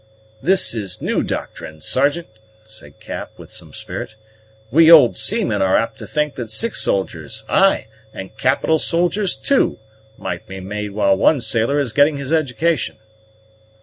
"This 0.41 0.73
is 0.73 0.99
new 0.99 1.21
doctrine, 1.21 1.79
Sergeant," 1.79 2.25
said 2.65 2.99
Cap 2.99 3.33
with 3.37 3.51
some 3.51 3.71
spirit. 3.71 4.15
"We 4.71 4.89
old 4.91 5.15
seamen 5.15 5.61
are 5.61 5.77
apt 5.77 5.99
to 5.99 6.07
think 6.07 6.33
that 6.37 6.49
six 6.49 6.81
soldiers, 6.81 7.43
ay, 7.47 7.85
and 8.11 8.35
capital 8.35 8.79
soldiers 8.79 9.35
too, 9.35 9.77
might 10.17 10.47
be 10.47 10.59
made 10.59 10.93
while 10.93 11.15
one 11.15 11.39
sailor 11.39 11.77
is 11.77 11.93
getting 11.93 12.17
his 12.17 12.33
education." 12.33 12.95